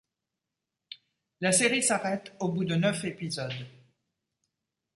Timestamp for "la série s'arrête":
1.41-2.33